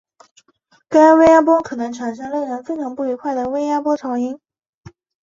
[0.89, 4.41] 该微压波可能产生令人非常不愉悦的微压波噪音。